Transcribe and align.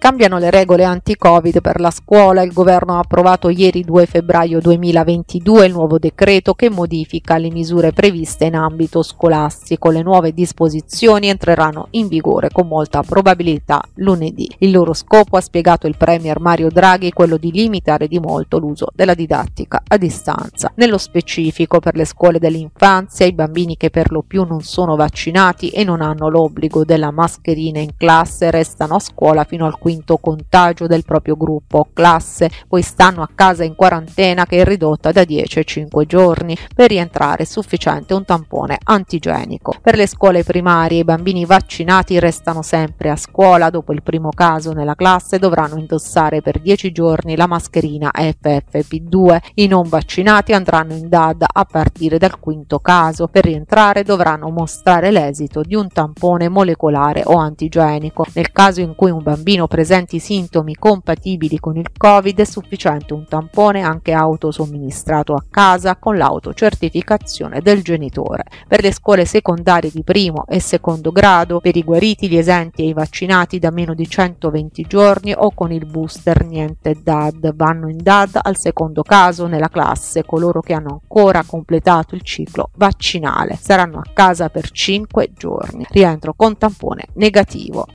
Cambiano 0.00 0.38
le 0.38 0.48
regole 0.48 0.84
anti-Covid 0.84 1.60
per 1.60 1.78
la 1.78 1.90
scuola. 1.90 2.40
Il 2.40 2.54
governo 2.54 2.94
ha 2.94 3.00
approvato 3.00 3.50
ieri 3.50 3.84
2 3.84 4.06
febbraio 4.06 4.58
2022 4.58 5.66
il 5.66 5.72
nuovo 5.72 5.98
decreto 5.98 6.54
che 6.54 6.70
modifica 6.70 7.36
le 7.36 7.50
misure 7.50 7.92
previste 7.92 8.46
in 8.46 8.54
ambito 8.54 9.02
scolastico. 9.02 9.90
Le 9.90 10.00
nuove 10.00 10.32
disposizioni 10.32 11.28
entreranno 11.28 11.88
in 11.90 12.08
vigore 12.08 12.48
con 12.50 12.66
molta 12.66 13.02
probabilità 13.02 13.82
lunedì. 13.96 14.50
Il 14.60 14.70
loro 14.70 14.94
scopo, 14.94 15.36
ha 15.36 15.42
spiegato 15.42 15.86
il 15.86 15.98
Premier 15.98 16.40
Mario 16.40 16.70
Draghi, 16.70 17.08
è 17.08 17.12
quello 17.12 17.36
di 17.36 17.52
limitare 17.52 18.08
di 18.08 18.18
molto 18.18 18.58
l'uso 18.58 18.86
della 18.94 19.12
didattica 19.12 19.82
a 19.86 19.98
distanza. 19.98 20.72
Nello 20.76 20.96
specifico 20.96 21.78
per 21.78 21.94
le 21.94 22.06
scuole 22.06 22.38
dell'infanzia, 22.38 23.26
i 23.26 23.34
bambini 23.34 23.76
che 23.76 23.90
per 23.90 24.10
lo 24.10 24.24
più 24.26 24.44
non 24.44 24.62
sono 24.62 24.96
vaccinati 24.96 25.68
e 25.68 25.84
non 25.84 26.00
hanno 26.00 26.30
l'obbligo 26.30 26.86
della 26.86 27.10
mascherina 27.10 27.80
in 27.80 27.90
classe 27.98 28.50
restano 28.50 28.94
a 28.94 28.98
scuola 28.98 29.44
fino 29.44 29.66
al 29.66 29.72
15 29.72 29.88
quinto 29.90 30.18
contagio 30.18 30.86
del 30.86 31.04
proprio 31.04 31.34
gruppo 31.36 31.78
o 31.78 31.88
classe, 31.92 32.48
poi 32.68 32.80
stanno 32.80 33.22
a 33.22 33.28
casa 33.34 33.64
in 33.64 33.74
quarantena 33.74 34.46
che 34.46 34.58
è 34.58 34.64
ridotta 34.64 35.10
da 35.10 35.24
10 35.24 35.58
a 35.58 35.62
5 35.64 36.06
giorni. 36.06 36.56
Per 36.72 36.88
rientrare 36.88 37.42
è 37.42 37.44
sufficiente 37.44 38.14
un 38.14 38.24
tampone 38.24 38.78
antigenico. 38.84 39.74
Per 39.82 39.96
le 39.96 40.06
scuole 40.06 40.44
primarie 40.44 41.00
i 41.00 41.04
bambini 41.04 41.44
vaccinati 41.44 42.20
restano 42.20 42.62
sempre 42.62 43.10
a 43.10 43.16
scuola, 43.16 43.68
dopo 43.68 43.92
il 43.92 44.04
primo 44.04 44.28
caso 44.30 44.70
nella 44.72 44.94
classe 44.94 45.40
dovranno 45.40 45.76
indossare 45.76 46.40
per 46.40 46.60
10 46.60 46.92
giorni 46.92 47.34
la 47.34 47.48
mascherina 47.48 48.12
FFP2. 48.14 49.38
I 49.54 49.66
non 49.66 49.88
vaccinati 49.88 50.52
andranno 50.52 50.94
in 50.94 51.08
DAD 51.08 51.46
a 51.52 51.64
partire 51.64 52.18
dal 52.18 52.38
quinto 52.38 52.78
caso. 52.78 53.26
Per 53.26 53.42
rientrare 53.42 54.04
dovranno 54.04 54.50
mostrare 54.50 55.10
l'esito 55.10 55.62
di 55.62 55.74
un 55.74 55.88
tampone 55.88 56.48
molecolare 56.48 57.22
o 57.24 57.34
antigenico. 57.34 58.24
Nel 58.34 58.52
caso 58.52 58.80
in 58.80 58.94
cui 58.94 59.10
un 59.10 59.22
bambino 59.22 59.66
presenta 59.66 59.78
presenti 59.80 60.18
sintomi 60.18 60.74
compatibili 60.74 61.58
con 61.58 61.78
il 61.78 61.90
Covid 61.96 62.38
è 62.38 62.44
sufficiente 62.44 63.14
un 63.14 63.24
tampone 63.26 63.80
anche 63.80 64.12
autosomministrato 64.12 65.32
a 65.32 65.42
casa 65.48 65.96
con 65.96 66.18
l'autocertificazione 66.18 67.62
del 67.62 67.82
genitore. 67.82 68.44
Per 68.68 68.82
le 68.82 68.92
scuole 68.92 69.24
secondarie 69.24 69.90
di 69.90 70.02
primo 70.02 70.44
e 70.46 70.60
secondo 70.60 71.12
grado, 71.12 71.60
per 71.60 71.78
i 71.78 71.82
guariti, 71.82 72.28
gli 72.28 72.36
esenti 72.36 72.82
e 72.82 72.88
i 72.88 72.92
vaccinati 72.92 73.58
da 73.58 73.70
meno 73.70 73.94
di 73.94 74.06
120 74.06 74.82
giorni 74.86 75.32
o 75.34 75.50
con 75.54 75.72
il 75.72 75.86
booster 75.86 76.44
niente 76.44 76.98
DAD 77.02 77.54
vanno 77.54 77.88
in 77.88 78.02
DAD 78.02 78.38
al 78.42 78.58
secondo 78.58 79.02
caso 79.02 79.46
nella 79.46 79.70
classe 79.70 80.26
coloro 80.26 80.60
che 80.60 80.74
hanno 80.74 81.00
ancora 81.00 81.42
completato 81.42 82.14
il 82.14 82.20
ciclo 82.20 82.68
vaccinale 82.74 83.56
saranno 83.58 83.96
a 83.96 84.10
casa 84.12 84.50
per 84.50 84.70
5 84.70 85.30
giorni. 85.34 85.86
Rientro 85.88 86.34
con 86.36 86.58
tampone 86.58 87.06
negativo. 87.14 87.86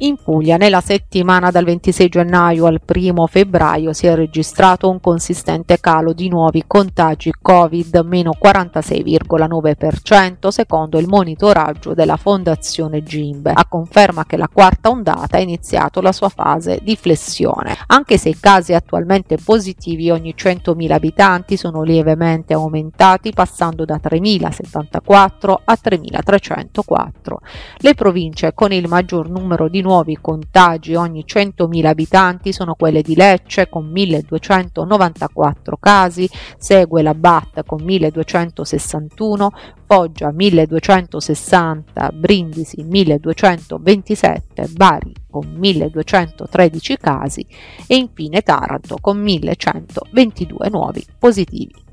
In 0.00 0.16
Puglia 0.22 0.58
nella 0.58 0.82
settimana 0.82 1.50
dal 1.50 1.64
26 1.64 2.08
gennaio 2.10 2.66
al 2.66 2.82
1 2.86 3.26
febbraio 3.28 3.94
si 3.94 4.06
è 4.06 4.14
registrato 4.14 4.90
un 4.90 5.00
consistente 5.00 5.80
calo 5.80 6.12
di 6.12 6.28
nuovi 6.28 6.64
contagi 6.66 7.32
Covid, 7.40 8.02
meno 8.04 8.32
46,9% 8.38 10.48
secondo 10.48 10.98
il 10.98 11.08
monitoraggio 11.08 11.94
della 11.94 12.18
Fondazione 12.18 13.02
Gimbe, 13.02 13.52
a 13.54 13.64
conferma 13.66 14.26
che 14.26 14.36
la 14.36 14.50
quarta 14.52 14.90
ondata 14.90 15.38
ha 15.38 15.40
iniziato 15.40 16.02
la 16.02 16.12
sua 16.12 16.28
fase 16.28 16.80
di 16.82 16.94
flessione. 16.94 17.74
Anche 17.86 18.18
se 18.18 18.28
i 18.28 18.36
casi 18.38 18.74
attualmente 18.74 19.38
positivi 19.42 20.10
ogni 20.10 20.34
100.000 20.36 20.92
abitanti 20.92 21.56
sono 21.56 21.80
lievemente 21.80 22.52
aumentati 22.52 23.32
passando 23.32 23.86
da 23.86 23.98
3.074 24.02 25.54
a 25.64 25.78
3.304. 25.82 27.34
Le 27.78 27.94
province 27.94 28.52
con 28.52 28.72
il 28.72 28.88
maggior 28.88 29.30
numero 29.30 29.70
di 29.70 29.84
nuovi 29.86 30.18
contagi 30.20 30.96
ogni 30.96 31.24
100.000 31.24 31.86
abitanti 31.86 32.52
sono 32.52 32.74
quelle 32.74 33.02
di 33.02 33.14
Lecce 33.14 33.68
con 33.68 33.92
1.294 33.92 35.74
casi, 35.78 36.28
segue 36.58 37.02
la 37.02 37.14
BAT 37.14 37.64
con 37.64 37.84
1.261, 37.84 39.46
Foggia 39.86 40.30
1.260, 40.30 42.12
Brindisi 42.12 42.82
1.227, 42.82 44.72
Bari 44.72 45.12
con 45.30 45.56
1.213 45.56 46.96
casi 47.00 47.46
e 47.86 47.94
infine 47.94 48.42
Taranto 48.42 48.98
con 49.00 49.22
1.122 49.22 50.68
nuovi 50.68 51.06
positivi. 51.16 51.85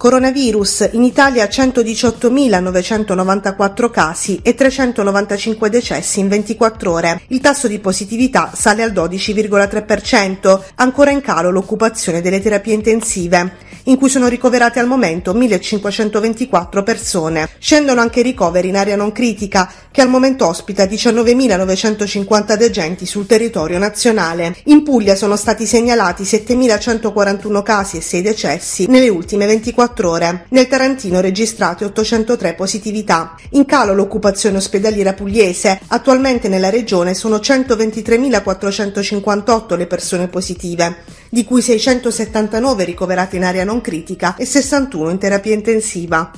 Coronavirus, 0.00 0.88
in 0.92 1.04
Italia 1.04 1.44
118.994 1.44 3.90
casi 3.90 4.40
e 4.42 4.54
395 4.54 5.68
decessi 5.68 6.20
in 6.20 6.28
24 6.28 6.90
ore. 6.90 7.20
Il 7.26 7.40
tasso 7.40 7.68
di 7.68 7.78
positività 7.80 8.50
sale 8.54 8.82
al 8.82 8.92
12,3%, 8.92 10.58
ancora 10.76 11.10
in 11.10 11.20
calo 11.20 11.50
l'occupazione 11.50 12.22
delle 12.22 12.40
terapie 12.40 12.72
intensive, 12.72 13.68
in 13.84 13.96
cui 13.96 14.08
sono 14.08 14.28
ricoverate 14.28 14.78
al 14.78 14.86
momento 14.86 15.32
1.524 15.32 16.82
persone. 16.82 17.48
Scendono 17.58 18.00
anche 18.00 18.20
i 18.20 18.24
ricoveri 18.24 18.68
in 18.68 18.76
area 18.76 18.96
non 18.96 19.12
critica, 19.12 19.70
che 19.90 20.00
al 20.00 20.08
momento 20.08 20.46
ospita 20.46 20.84
19.950 20.84 22.54
degenti 22.54 23.06
sul 23.06 23.26
territorio 23.26 23.78
nazionale. 23.78 24.56
In 24.64 24.82
Puglia 24.82 25.14
sono 25.14 25.36
stati 25.36 25.66
segnalati 25.66 26.22
7.141 26.22 27.62
casi 27.62 27.96
e 27.96 28.00
6 28.00 28.22
decessi 28.22 28.86
nelle 28.86 29.08
ultime 29.08 29.46
24 29.46 29.70
24 29.70 30.10
ore. 30.10 30.46
Nel 30.48 30.66
Tarantino 30.66 31.20
registrate 31.20 31.84
803 31.84 32.54
positività. 32.54 33.36
In 33.50 33.66
calo 33.66 33.94
l'occupazione 33.94 34.56
ospedaliera 34.56 35.12
pugliese. 35.12 35.78
Attualmente 35.88 36.48
nella 36.48 36.70
regione 36.70 37.12
sono 37.14 37.36
123.458 37.36 39.76
le 39.76 39.86
persone 39.86 40.26
positive, 40.28 41.04
di 41.30 41.44
cui 41.44 41.62
679 41.62 42.84
ricoverate 42.84 43.36
in 43.36 43.44
area 43.44 43.64
non 43.64 43.80
critica 43.80 44.36
e 44.36 44.44
61 44.44 45.10
in 45.10 45.18
terapia 45.18 45.54
intensiva. 45.54 46.30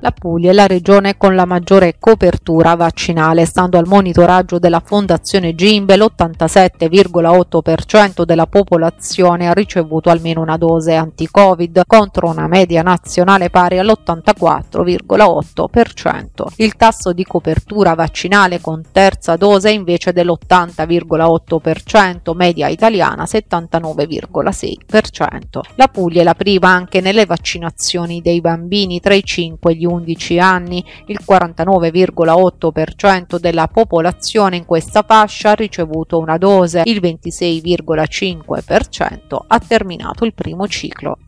La 0.00 0.12
Puglia 0.12 0.50
è 0.50 0.52
la 0.52 0.68
regione 0.68 1.16
con 1.16 1.34
la 1.34 1.44
maggiore 1.44 1.96
copertura 1.98 2.76
vaccinale, 2.76 3.44
stando 3.44 3.78
al 3.78 3.88
monitoraggio 3.88 4.60
della 4.60 4.78
Fondazione 4.78 5.56
Gimbe, 5.56 5.96
l'87,8% 5.96 8.22
della 8.22 8.46
popolazione 8.46 9.48
ha 9.48 9.52
ricevuto 9.52 10.08
almeno 10.08 10.40
una 10.40 10.56
dose 10.56 10.94
anti-Covid, 10.94 11.82
contro 11.84 12.28
una 12.28 12.46
media 12.46 12.82
nazionale 12.82 13.50
pari 13.50 13.80
all'84,8%. 13.80 16.44
Il 16.58 16.76
tasso 16.76 17.12
di 17.12 17.24
copertura 17.24 17.94
vaccinale 17.94 18.60
con 18.60 18.82
terza 18.92 19.34
dose 19.34 19.70
è 19.70 19.72
invece 19.72 20.12
dell'80,8%, 20.12 22.36
media 22.36 22.68
italiana 22.68 23.24
79,6%. 23.24 25.60
La 25.74 25.88
Puglia 25.88 26.20
è 26.20 26.24
la 26.24 26.34
prima 26.34 26.68
anche 26.68 27.00
nelle 27.00 27.26
vaccinazioni 27.26 28.20
dei 28.20 28.40
bambini 28.40 29.00
tra 29.00 29.14
i 29.14 29.24
5 29.24 29.72
e 29.72 29.74
gli 29.74 29.86
11 29.88 30.38
anni, 30.38 30.84
il 31.06 31.18
49,8% 31.26 33.38
della 33.38 33.66
popolazione 33.68 34.56
in 34.56 34.64
questa 34.64 35.02
fascia 35.02 35.50
ha 35.50 35.54
ricevuto 35.54 36.18
una 36.18 36.38
dose, 36.38 36.82
il 36.84 37.00
26,5% 37.00 39.36
ha 39.46 39.58
terminato 39.58 40.24
il 40.24 40.34
primo 40.34 40.68
ciclo. 40.68 41.18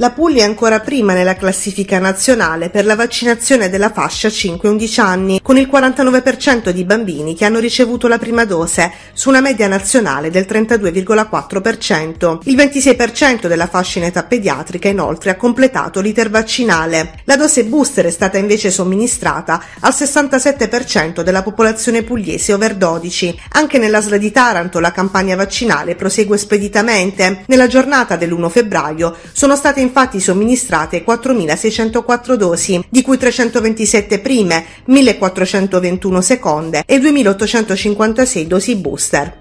La 0.00 0.12
Puglia 0.12 0.44
è 0.44 0.46
ancora 0.46 0.78
prima 0.78 1.12
nella 1.12 1.34
classifica 1.34 1.98
nazionale 1.98 2.70
per 2.70 2.84
la 2.84 2.94
vaccinazione 2.94 3.68
della 3.68 3.90
fascia 3.90 4.28
5-11 4.28 5.00
anni, 5.00 5.40
con 5.42 5.58
il 5.58 5.68
49% 5.68 6.70
di 6.70 6.84
bambini 6.84 7.34
che 7.34 7.44
hanno 7.44 7.58
ricevuto 7.58 8.06
la 8.06 8.16
prima 8.16 8.44
dose, 8.44 8.92
su 9.12 9.28
una 9.28 9.40
media 9.40 9.66
nazionale 9.66 10.30
del 10.30 10.46
32,4%. 10.48 12.38
Il 12.44 12.54
26% 12.54 13.48
della 13.48 13.66
fascia 13.66 13.98
in 13.98 14.04
età 14.04 14.22
pediatrica 14.22 14.86
inoltre 14.86 15.30
ha 15.30 15.36
completato 15.36 15.98
l'iter 15.98 16.30
vaccinale. 16.30 17.18
La 17.24 17.34
dose 17.34 17.64
booster 17.64 18.06
è 18.06 18.12
stata 18.12 18.38
invece 18.38 18.70
somministrata 18.70 19.60
al 19.80 19.92
67% 19.92 21.22
della 21.22 21.42
popolazione 21.42 22.04
pugliese 22.04 22.52
over 22.52 22.76
12. 22.76 23.40
Anche 23.54 23.78
nella 23.78 24.00
SLA 24.00 24.18
di 24.18 24.30
Taranto 24.30 24.78
la 24.78 24.92
campagna 24.92 25.34
vaccinale 25.34 25.96
prosegue 25.96 26.38
speditamente. 26.38 27.42
Nella 27.46 27.66
giornata 27.66 28.14
dell'1 28.14 28.48
febbraio 28.48 29.16
sono 29.32 29.56
state 29.56 29.86
infatti 29.88 30.20
somministrate 30.20 31.04
4.604 31.04 32.34
dosi, 32.34 32.84
di 32.88 33.02
cui 33.02 33.16
327 33.16 34.20
prime, 34.20 34.64
1.421 34.86 36.18
seconde 36.20 36.82
e 36.86 36.98
2.856 36.98 38.42
dosi 38.46 38.76
booster. 38.76 39.37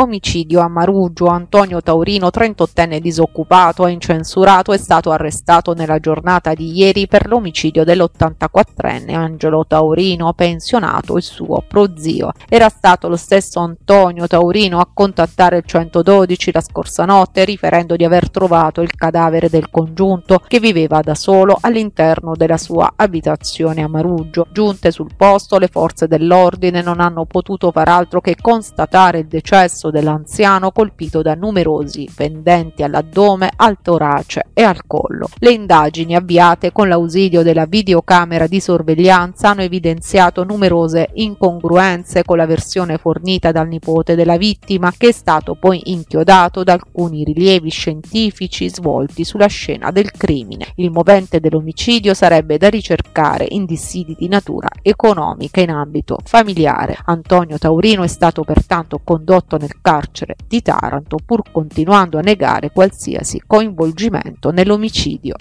Omicidio 0.00 0.60
a 0.60 0.68
Maruggio. 0.68 1.26
Antonio 1.26 1.82
Taurino, 1.82 2.28
38enne 2.28 3.00
disoccupato 3.00 3.84
e 3.84 3.90
incensurato, 3.90 4.72
è 4.72 4.78
stato 4.78 5.10
arrestato 5.10 5.74
nella 5.74 5.98
giornata 5.98 6.54
di 6.54 6.70
ieri 6.70 7.08
per 7.08 7.26
l'omicidio 7.26 7.82
dell'84enne 7.82 9.14
Angelo 9.14 9.64
Taurino, 9.66 10.32
pensionato, 10.34 11.16
il 11.16 11.24
suo 11.24 11.64
prozio. 11.66 12.30
Era 12.48 12.68
stato 12.68 13.08
lo 13.08 13.16
stesso 13.16 13.58
Antonio 13.58 14.28
Taurino 14.28 14.78
a 14.78 14.88
contattare 14.92 15.56
il 15.56 15.64
112 15.66 16.52
la 16.52 16.60
scorsa 16.60 17.04
notte 17.04 17.44
riferendo 17.44 17.96
di 17.96 18.04
aver 18.04 18.30
trovato 18.30 18.82
il 18.82 18.94
cadavere 18.94 19.48
del 19.48 19.68
congiunto 19.68 20.44
che 20.46 20.60
viveva 20.60 21.00
da 21.00 21.16
solo 21.16 21.58
all'interno 21.60 22.36
della 22.36 22.56
sua 22.56 22.92
abitazione 22.94 23.82
a 23.82 23.88
Maruggio. 23.88 24.46
Giunte 24.52 24.92
sul 24.92 25.16
posto, 25.16 25.58
le 25.58 25.66
forze 25.66 26.06
dell'ordine 26.06 26.82
non 26.82 27.00
hanno 27.00 27.24
potuto 27.24 27.72
far 27.72 27.88
altro 27.88 28.20
che 28.20 28.36
constatare 28.40 29.18
il 29.18 29.26
decesso 29.26 29.86
dell'anziano 29.90 30.70
colpito 30.70 31.22
da 31.22 31.34
numerosi 31.34 32.08
pendenti 32.14 32.82
all'addome, 32.82 33.50
al 33.54 33.78
torace 33.82 34.46
e 34.52 34.62
al 34.62 34.86
collo. 34.86 35.28
Le 35.38 35.50
indagini 35.50 36.14
avviate 36.14 36.72
con 36.72 36.88
l'ausilio 36.88 37.42
della 37.42 37.66
videocamera 37.66 38.46
di 38.46 38.60
sorveglianza 38.60 39.50
hanno 39.50 39.62
evidenziato 39.62 40.44
numerose 40.44 41.10
incongruenze 41.14 42.24
con 42.24 42.36
la 42.36 42.46
versione 42.46 42.98
fornita 42.98 43.52
dal 43.52 43.68
nipote 43.68 44.14
della 44.14 44.36
vittima, 44.36 44.92
che 44.96 45.08
è 45.08 45.12
stato 45.12 45.54
poi 45.54 45.80
inchiodato 45.84 46.62
da 46.62 46.74
alcuni 46.74 47.24
rilievi 47.24 47.70
scientifici 47.70 48.68
svolti 48.68 49.24
sulla 49.24 49.46
scena 49.46 49.90
del 49.90 50.10
crimine. 50.10 50.72
Il 50.76 50.90
movente 50.90 51.40
dell'omicidio 51.40 52.14
sarebbe 52.14 52.58
da 52.58 52.68
ricercare 52.68 53.46
in 53.48 53.64
dissidi 53.64 54.16
di 54.18 54.28
natura 54.28 54.68
economica 54.82 55.60
in 55.60 55.70
ambito 55.70 56.18
familiare. 56.24 56.96
Antonio 57.04 57.58
Taurino 57.58 58.02
è 58.02 58.08
stato 58.08 58.42
pertanto 58.44 59.00
condotto 59.02 59.56
nel 59.56 59.77
carcere 59.80 60.36
di 60.46 60.62
Taranto 60.62 61.16
pur 61.24 61.42
continuando 61.50 62.18
a 62.18 62.22
negare 62.22 62.70
qualsiasi 62.70 63.42
coinvolgimento 63.46 64.50
nell'omicidio. 64.50 65.34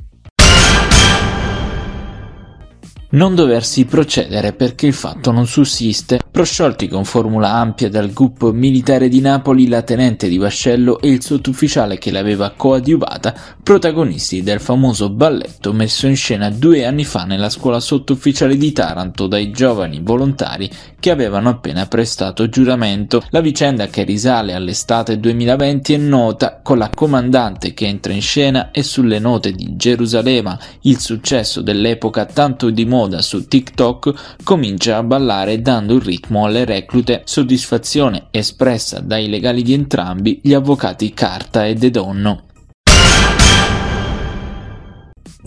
Non 3.18 3.34
doversi 3.34 3.86
procedere 3.86 4.54
perché 4.54 4.86
il 4.86 4.94
fatto 4.94 5.32
non 5.32 5.48
sussiste. 5.48 6.20
Prosciolti 6.30 6.88
con 6.88 7.04
formula 7.04 7.52
ampia 7.52 7.90
dal 7.90 8.12
gruppo 8.14 8.52
militare 8.52 9.10
di 9.10 9.22
Napoli, 9.22 9.68
la 9.68 9.82
tenente 9.82 10.30
di 10.30 10.38
vascello 10.38 11.02
e 11.02 11.10
il 11.10 11.24
sottufficiale 11.24 11.98
che 11.98 12.12
l'aveva 12.12 12.54
coadiuvata, 12.56 13.34
protagonisti 13.64 14.44
del 14.44 14.60
famoso 14.60 15.10
balletto 15.10 15.74
messo 15.74 16.06
in 16.06 16.16
scena 16.16 16.52
due 16.52 16.86
anni 16.86 17.06
fa 17.06 17.24
nella 17.24 17.50
scuola 17.50 17.80
sottufficiale 17.80 18.56
di 18.56 18.72
Taranto 18.72 19.26
dai 19.26 19.50
giovani 19.50 20.00
volontari 20.04 20.70
che 21.00 21.10
avevano 21.10 21.50
appena 21.50 21.88
prestato 21.88 22.48
giuramento. 22.50 23.24
La 23.32 23.42
vicenda 23.42 23.88
che 23.88 24.04
risale 24.04 24.54
all'estate 24.54 25.20
2020 25.20 25.94
è 25.94 25.98
nota 25.98 26.60
con 26.62 26.78
la 26.78 26.92
comandante 26.94 27.74
che 27.74 27.88
entra 27.88 28.14
in 28.14 28.22
scena 28.22 28.70
e 28.70 28.84
sulle 28.84 29.18
note 29.18 29.54
di 29.54 29.76
Gerusalemme, 29.76 30.60
il 30.82 31.00
successo 31.00 31.62
dell'epoca 31.62 32.26
tanto 32.26 32.70
di 32.70 32.86
moda 32.86 33.06
su 33.22 33.48
TikTok, 33.48 34.42
comincia 34.44 34.98
a 34.98 35.04
ballare 35.04 35.62
dando 35.62 35.96
il 35.96 36.02
ritmo 36.02 36.46
alle 36.46 36.66
reclute, 36.66 37.22
soddisfazione 37.26 38.28
espressa 38.32 39.00
dai 39.00 39.30
legali 39.30 39.64
di 39.64 39.74
entrambi, 39.74 40.40
gli 40.44 40.54
avvocati 40.54 41.14
Carta 41.14 41.66
e 41.66 41.74
De 41.74 41.90
Donno 41.90 42.47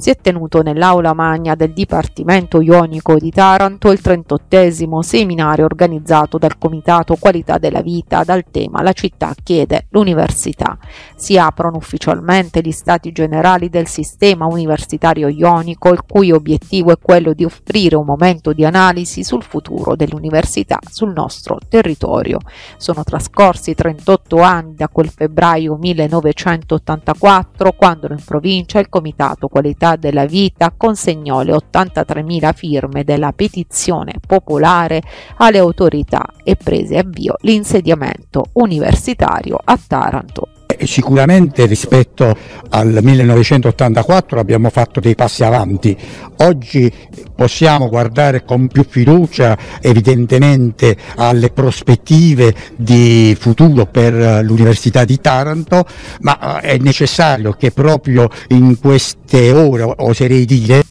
si 0.00 0.08
è 0.08 0.16
tenuto 0.16 0.62
nell'aula 0.62 1.12
magna 1.12 1.54
del 1.54 1.74
Dipartimento 1.74 2.62
Ionico 2.62 3.18
di 3.18 3.30
Taranto 3.30 3.90
il 3.90 4.00
38 4.00 5.02
seminario 5.02 5.66
organizzato 5.66 6.38
dal 6.38 6.56
Comitato 6.56 7.16
Qualità 7.16 7.58
della 7.58 7.82
Vita 7.82 8.24
dal 8.24 8.44
tema 8.50 8.80
La 8.80 8.94
città 8.94 9.34
chiede 9.42 9.88
l'università. 9.90 10.78
Si 11.16 11.36
aprono 11.36 11.76
ufficialmente 11.76 12.62
gli 12.62 12.70
stati 12.70 13.12
generali 13.12 13.68
del 13.68 13.86
sistema 13.86 14.46
universitario 14.46 15.28
ionico, 15.28 15.90
il 15.90 16.00
cui 16.08 16.32
obiettivo 16.32 16.92
è 16.92 16.98
quello 16.98 17.34
di 17.34 17.44
offrire 17.44 17.96
un 17.96 18.06
momento 18.06 18.54
di 18.54 18.64
analisi 18.64 19.22
sul 19.22 19.42
futuro 19.42 19.96
dell'università 19.96 20.78
sul 20.90 21.12
nostro 21.12 21.58
territorio. 21.68 22.38
Sono 22.78 23.04
trascorsi 23.04 23.74
38 23.74 24.40
anni 24.40 24.76
da 24.76 24.88
quel 24.88 25.10
febbraio 25.10 25.76
1984 25.76 27.72
quando 27.72 28.06
in 28.10 28.22
provincia 28.24 28.78
il 28.78 28.88
Comitato 28.88 29.48
Qualità 29.48 29.88
della 29.96 30.26
vita 30.26 30.72
consegnò 30.76 31.42
le 31.42 31.52
83.000 31.52 32.52
firme 32.54 33.04
della 33.04 33.32
petizione 33.32 34.14
popolare 34.26 35.02
alle 35.38 35.58
autorità 35.58 36.26
e 36.42 36.56
prese 36.56 36.98
avvio 36.98 37.36
l'insediamento 37.40 38.46
universitario 38.52 39.58
a 39.62 39.78
Taranto 39.86 40.59
sicuramente 40.86 41.66
rispetto 41.66 42.36
al 42.70 42.98
1984 43.02 44.40
abbiamo 44.40 44.70
fatto 44.70 45.00
dei 45.00 45.14
passi 45.14 45.44
avanti. 45.44 45.96
Oggi 46.38 46.92
possiamo 47.34 47.88
guardare 47.88 48.44
con 48.44 48.68
più 48.68 48.84
fiducia 48.88 49.56
evidentemente 49.80 50.96
alle 51.16 51.50
prospettive 51.50 52.54
di 52.76 53.36
futuro 53.38 53.86
per 53.86 54.44
l'Università 54.44 55.04
di 55.04 55.20
Taranto, 55.20 55.84
ma 56.20 56.60
è 56.60 56.76
necessario 56.78 57.52
che 57.52 57.70
proprio 57.70 58.28
in 58.48 58.78
queste 58.78 59.52
ore, 59.52 59.90
oserei 59.96 60.44
dire, 60.44 60.82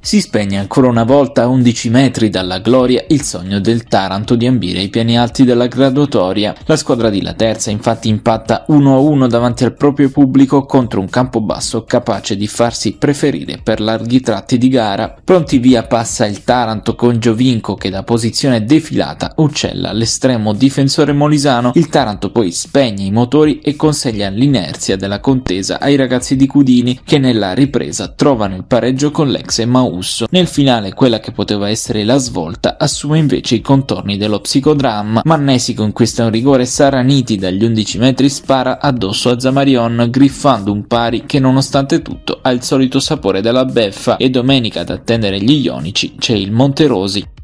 si 0.00 0.20
spegne 0.20 0.58
ancora 0.58 0.88
una 0.88 1.04
volta 1.04 1.42
a 1.42 1.48
11 1.48 1.90
metri 1.90 2.30
dalla 2.30 2.60
gloria 2.60 3.04
il 3.08 3.22
sogno 3.22 3.60
del 3.60 3.84
Taranto 3.84 4.36
di 4.36 4.46
ambire 4.46 4.78
ai 4.78 4.88
piani 4.88 5.18
alti 5.18 5.44
della 5.44 5.66
graduatoria. 5.66 6.54
La 6.66 6.76
squadra 6.76 7.10
di 7.10 7.20
La 7.20 7.34
Terza 7.34 7.70
infatti 7.70 8.08
impatta 8.08 8.64
1-1 8.68 9.26
davanti 9.26 9.64
al 9.64 9.74
proprio 9.74 10.08
pubblico 10.08 10.64
contro 10.64 11.00
un 11.00 11.08
campo 11.08 11.40
basso 11.40 11.84
capace 11.84 12.36
di 12.36 12.46
farsi 12.46 12.96
preferire 12.96 13.60
per 13.62 13.80
larghi 13.80 14.20
tratti 14.20 14.56
di 14.56 14.68
gara. 14.68 15.14
Pronti 15.22 15.58
via 15.58 15.82
passa 15.82 16.26
il 16.26 16.44
Taranto 16.44 16.94
con 16.94 17.18
Giovinco 17.18 17.74
che 17.74 17.90
da 17.90 18.02
posizione 18.04 18.64
defilata 18.64 19.32
uccella 19.36 19.92
l'estremo 19.92 20.54
difensore 20.54 21.12
molisano. 21.12 21.72
Il 21.74 21.88
Taranto 21.88 22.30
poi 22.30 22.52
spegne 22.52 23.04
i 23.04 23.10
motori 23.10 23.58
e 23.58 23.76
consegna 23.76 24.28
l'inerzia 24.28 24.96
della 24.96 25.20
contesa 25.20 25.80
ai 25.80 25.96
ragazzi 25.96 26.36
di 26.36 26.46
Cudini 26.46 27.00
che 27.04 27.18
nella 27.18 27.52
ripresa 27.52 28.08
trovano 28.08 28.54
il 28.54 28.64
pareggio 28.64 29.10
con 29.10 29.28
l'ex 29.28 29.64
Mauro 29.64 29.87
Mausso. 29.88 30.26
Nel 30.30 30.46
finale 30.46 30.92
quella 30.92 31.18
che 31.18 31.32
poteva 31.32 31.68
essere 31.68 32.04
la 32.04 32.18
svolta 32.18 32.76
assume 32.78 33.18
invece 33.18 33.56
i 33.56 33.60
contorni 33.60 34.16
dello 34.16 34.40
psicodramma. 34.40 35.22
Mannesi 35.24 35.74
conquista 35.74 36.24
un 36.24 36.30
rigore 36.30 36.66
Saraniti 36.66 37.36
dagli 37.36 37.64
11 37.64 37.98
metri 37.98 38.28
spara 38.28 38.80
addosso 38.80 39.30
a 39.30 39.40
Zamarion 39.40 40.08
griffando 40.10 40.72
un 40.72 40.86
pari 40.86 41.24
che 41.24 41.38
nonostante 41.38 42.02
tutto 42.02 42.38
ha 42.42 42.50
il 42.50 42.62
solito 42.62 43.00
sapore 43.00 43.40
della 43.40 43.64
beffa 43.64 44.16
e 44.16 44.30
domenica 44.30 44.80
ad 44.80 44.90
attendere 44.90 45.40
gli 45.40 45.64
ionici 45.64 46.14
c'è 46.16 46.34
il 46.34 46.52
Monterosi. 46.52 47.36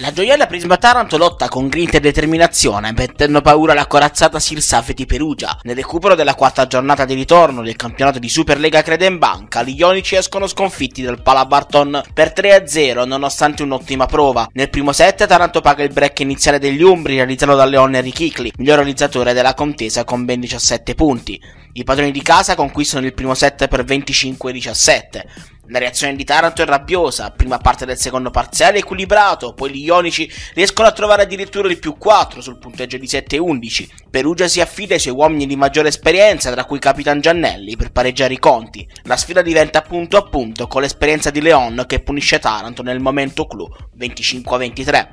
La 0.00 0.14
gioiella 0.14 0.46
Prisma 0.46 0.78
Taranto 0.78 1.18
lotta 1.18 1.50
con 1.50 1.68
grinta 1.68 1.98
e 1.98 2.00
determinazione, 2.00 2.90
mettendo 2.96 3.42
paura 3.42 3.72
alla 3.72 3.86
corazzata 3.86 4.40
Sirsafeti 4.40 5.04
Perugia. 5.04 5.58
Nel 5.64 5.76
recupero 5.76 6.14
della 6.14 6.34
quarta 6.34 6.66
giornata 6.66 7.04
di 7.04 7.12
ritorno 7.12 7.60
del 7.60 7.76
campionato 7.76 8.18
di 8.18 8.30
Superlega 8.30 8.82
Banca, 9.18 9.62
gli 9.62 9.78
ionici 9.78 10.16
escono 10.16 10.46
sconfitti 10.46 11.02
dal 11.02 11.20
Palabarton 11.20 12.02
per 12.14 12.32
3-0 12.34 13.06
nonostante 13.06 13.62
un'ottima 13.62 14.06
prova. 14.06 14.48
Nel 14.54 14.70
primo 14.70 14.92
set 14.92 15.26
Taranto 15.26 15.60
paga 15.60 15.82
il 15.82 15.92
break 15.92 16.20
iniziale 16.20 16.58
degli 16.58 16.82
Umbri 16.82 17.16
realizzato 17.16 17.54
da 17.54 17.66
Leone 17.66 18.00
Richicli, 18.00 18.52
miglior 18.56 18.76
realizzatore 18.76 19.34
della 19.34 19.52
contesa 19.52 20.04
con 20.04 20.24
ben 20.24 20.40
17 20.40 20.94
punti. 20.94 21.38
I 21.74 21.84
padroni 21.84 22.10
di 22.10 22.22
casa 22.22 22.54
conquistano 22.54 23.04
il 23.04 23.12
primo 23.12 23.34
set 23.34 23.68
per 23.68 23.84
25-17. 23.84 25.58
La 25.72 25.78
reazione 25.78 26.16
di 26.16 26.24
Taranto 26.24 26.62
è 26.62 26.64
rabbiosa, 26.64 27.30
prima 27.30 27.58
parte 27.58 27.86
del 27.86 27.96
secondo 27.96 28.30
parziale 28.30 28.78
equilibrato, 28.78 29.54
poi 29.54 29.70
gli 29.70 29.84
ionici 29.84 30.28
riescono 30.52 30.88
a 30.88 30.92
trovare 30.92 31.22
addirittura 31.22 31.68
il 31.68 31.78
più 31.78 31.96
4 31.96 32.40
sul 32.40 32.58
punteggio 32.58 32.98
di 32.98 33.06
7-11. 33.06 33.88
Perugia 34.10 34.48
si 34.48 34.60
affida 34.60 34.94
ai 34.94 35.00
suoi 35.00 35.14
uomini 35.14 35.46
di 35.46 35.54
maggiore 35.54 35.86
esperienza, 35.86 36.50
tra 36.50 36.64
cui 36.64 36.80
Capitan 36.80 37.20
Giannelli, 37.20 37.76
per 37.76 37.92
pareggiare 37.92 38.34
i 38.34 38.40
conti. 38.40 38.84
La 39.04 39.16
sfida 39.16 39.42
diventa 39.42 39.82
punto 39.82 40.16
a 40.16 40.22
punto 40.22 40.66
con 40.66 40.82
l'esperienza 40.82 41.30
di 41.30 41.40
Leon 41.40 41.84
che 41.86 42.00
punisce 42.00 42.40
Taranto 42.40 42.82
nel 42.82 42.98
momento 42.98 43.46
clou 43.46 43.68
25-23. 43.96 45.08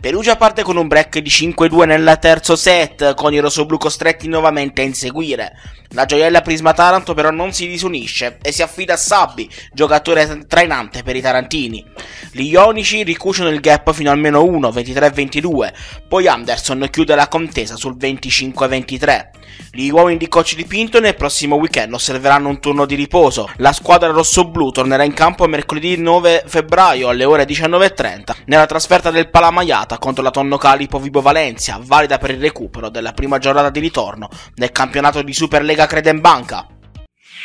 Perugia 0.00 0.36
parte 0.36 0.62
con 0.62 0.76
un 0.76 0.86
break 0.86 1.18
di 1.20 1.30
5-2 1.30 1.86
nel 1.86 2.18
terzo 2.20 2.56
set, 2.56 3.14
con 3.14 3.32
i 3.32 3.38
rossoblu 3.38 3.78
costretti 3.78 4.28
nuovamente 4.28 4.82
a 4.82 4.84
inseguire. 4.84 5.52
La 5.90 6.04
gioiella 6.04 6.42
Prisma 6.42 6.72
Taranto 6.72 7.14
però 7.14 7.30
non 7.30 7.52
si 7.52 7.66
disunisce 7.66 8.38
e 8.42 8.52
si 8.52 8.62
affida 8.62 8.94
a 8.94 8.98
Sabbi, 8.98 9.48
giocatore 9.72 10.44
trainante 10.46 11.02
per 11.02 11.16
i 11.16 11.20
tarantini. 11.20 11.84
Gli 12.32 12.50
ionici 12.50 13.02
ricuciono 13.02 13.48
il 13.48 13.60
gap 13.60 13.92
fino 13.92 14.10
almeno 14.10 14.42
1, 14.44 14.68
23-22, 14.68 15.72
poi 16.08 16.26
Anderson 16.28 16.86
chiude 16.90 17.14
la 17.14 17.28
contesa 17.28 17.76
sul 17.76 17.96
25-23. 17.96 19.28
Gli 19.70 19.88
uomini 19.90 20.18
di 20.18 20.28
coach 20.28 20.54
di 20.54 20.64
Pinto 20.64 21.00
nel 21.00 21.16
prossimo 21.16 21.56
weekend 21.56 21.92
osserveranno 21.92 22.48
un 22.48 22.60
turno 22.60 22.86
di 22.86 22.94
riposo. 22.94 23.50
La 23.56 23.72
squadra 23.72 24.10
rossoblu 24.10 24.70
tornerà 24.70 25.02
in 25.02 25.14
campo 25.14 25.46
mercoledì 25.46 25.96
9 25.96 26.44
febbraio 26.46 27.08
alle 27.08 27.24
ore 27.24 27.44
19.30 27.44 28.34
nella 28.46 28.66
trasferta 28.66 29.10
del 29.10 29.30
Palamaiata 29.30 29.98
contro 29.98 30.22
la 30.22 30.30
Tonno 30.30 30.56
Calipo 30.56 31.00
Vibo 31.00 31.20
Valencia, 31.20 31.80
valida 31.82 32.18
per 32.18 32.30
il 32.30 32.40
recupero 32.40 32.88
della 32.88 33.12
prima 33.12 33.38
giornata 33.38 33.70
di 33.70 33.80
ritorno 33.80 34.28
nel 34.54 34.70
campionato 34.70 35.22
di 35.22 35.32
Superlega 35.32 35.86
Credenbanca. 35.86 36.66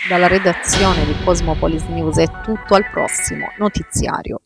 Dalla 0.08 0.28
redazione 0.28 1.06
di 1.06 1.16
Cosmopolis 1.24 1.84
News 1.86 2.18
è 2.18 2.28
tutto 2.44 2.75
al 2.75 2.89
prossimo 2.89 3.51
notiziario. 3.58 4.42